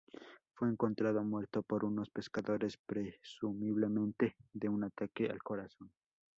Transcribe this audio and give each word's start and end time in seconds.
Fue 0.55 0.67
encontrado 0.67 1.23
muerto 1.23 1.61
por 1.61 1.85
unos 1.85 2.09
pescadores, 2.09 2.75
presumiblemente 2.87 4.35
de 4.51 4.67
un 4.67 4.83
ataque 4.83 5.27
al 5.29 5.43
corazón. 5.43 5.91